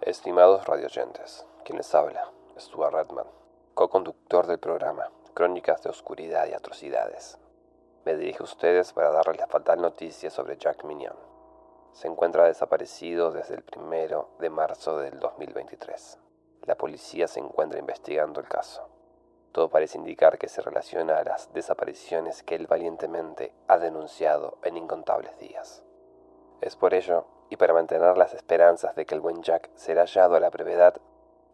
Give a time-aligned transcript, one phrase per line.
[0.00, 3.26] Estimados radioyentes, quien les habla, Stuart Redman,
[3.74, 7.38] co-conductor del programa Crónicas de Oscuridad y Atrocidades.
[8.04, 11.16] Me dirijo a ustedes para darles la fatal noticia sobre Jack Mignon.
[11.92, 16.18] Se encuentra desaparecido desde el primero de marzo del 2023.
[16.66, 18.88] La policía se encuentra investigando el caso.
[19.52, 24.76] Todo parece indicar que se relaciona a las desapariciones que él valientemente ha denunciado en
[24.76, 25.84] incontables días.
[26.60, 30.34] Es por ello, y para mantener las esperanzas de que el buen Jack será hallado
[30.34, 31.00] a la brevedad,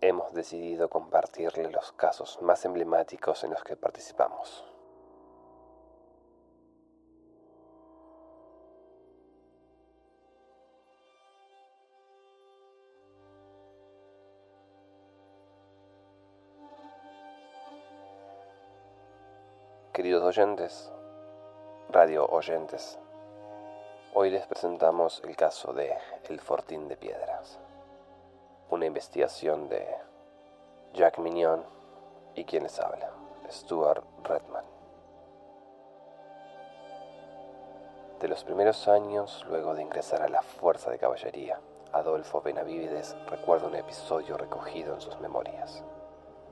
[0.00, 4.71] hemos decidido compartirle los casos más emblemáticos en los que participamos.
[19.92, 20.90] Queridos oyentes,
[21.90, 22.98] radio oyentes,
[24.14, 25.94] hoy les presentamos el caso de
[26.30, 27.58] El Fortín de Piedras,
[28.70, 29.86] una investigación de
[30.94, 31.62] Jack Mignon
[32.34, 33.10] y quien les habla,
[33.50, 34.64] Stuart Redman.
[38.18, 41.60] De los primeros años, luego de ingresar a la Fuerza de Caballería,
[41.92, 45.84] Adolfo Benavides recuerda un episodio recogido en sus memorias.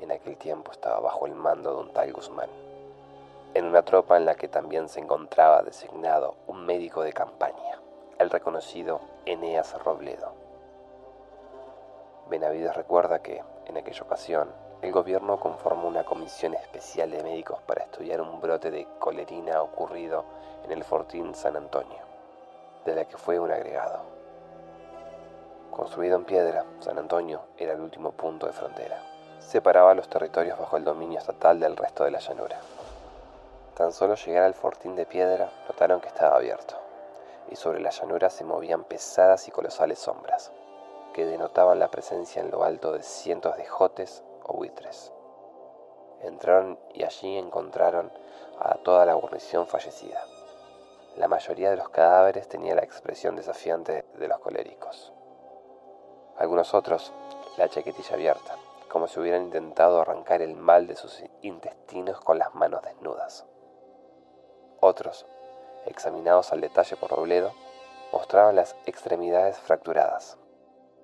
[0.00, 2.65] En aquel tiempo estaba bajo el mando de un tal Guzmán
[3.56, 7.80] en una tropa en la que también se encontraba designado un médico de campaña,
[8.18, 10.34] el reconocido Eneas Robledo.
[12.28, 17.84] Benavides recuerda que, en aquella ocasión, el gobierno conformó una comisión especial de médicos para
[17.84, 20.26] estudiar un brote de colerina ocurrido
[20.66, 22.00] en el Fortín San Antonio,
[22.84, 24.00] de la que fue un agregado.
[25.70, 29.00] Construido en piedra, San Antonio era el último punto de frontera.
[29.38, 32.60] Separaba los territorios bajo el dominio estatal del resto de la llanura.
[33.76, 36.76] Tan solo llegar al fortín de piedra, notaron que estaba abierto,
[37.50, 40.50] y sobre la llanura se movían pesadas y colosales sombras,
[41.12, 45.12] que denotaban la presencia en lo alto de cientos de jotes o buitres.
[46.22, 48.10] Entraron y allí encontraron
[48.58, 50.24] a toda la guarnición fallecida.
[51.18, 55.12] La mayoría de los cadáveres tenía la expresión desafiante de los coléricos.
[56.38, 57.12] Algunos otros,
[57.58, 58.56] la chaquetilla abierta,
[58.88, 63.44] como si hubieran intentado arrancar el mal de sus intestinos con las manos desnudas.
[64.86, 65.26] Otros,
[65.86, 67.50] examinados al detalle por Robledo,
[68.12, 70.38] mostraban las extremidades fracturadas.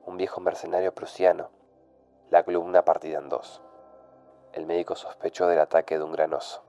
[0.06, 1.50] Un viejo mercenario prusiano,
[2.30, 3.60] la columna partida en dos.
[4.52, 6.62] El médico sospechó del ataque de un gran oso,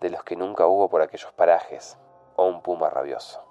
[0.00, 1.98] de los que nunca hubo por aquellos parajes,
[2.36, 3.42] o un puma rabioso.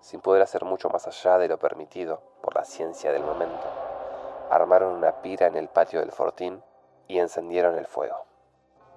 [0.00, 3.68] Sin poder hacer mucho más allá de lo permitido por la ciencia del momento,
[4.48, 6.64] armaron una pira en el patio del fortín
[7.08, 8.24] y encendieron el fuego.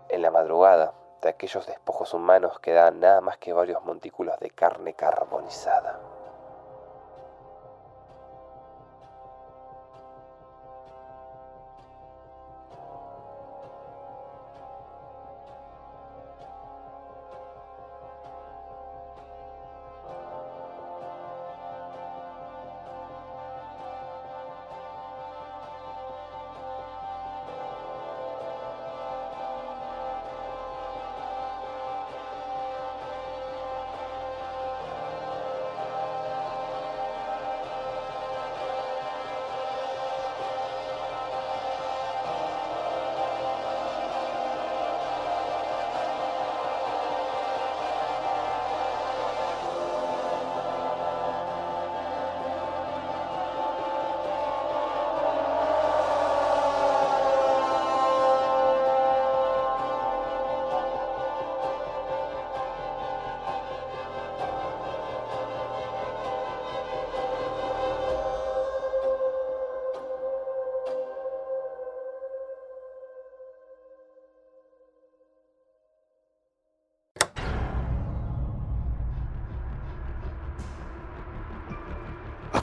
[0.08, 4.94] En la madrugada, de aquellos despojos humanos quedaban nada más que varios montículos de carne
[4.94, 6.17] carbonizada.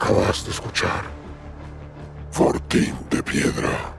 [0.05, 1.03] Acabas de escuchar.
[2.29, 3.91] Fortín de Piedra,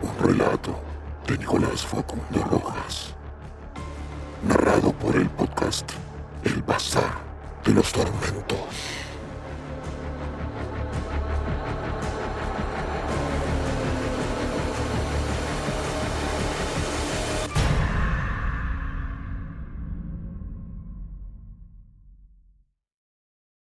[0.00, 0.78] un relato
[1.26, 3.12] de Nicolás Facundo Rojas,
[4.46, 5.90] narrado por el podcast
[6.44, 7.12] El Bazar
[7.64, 8.56] de los Tormentos.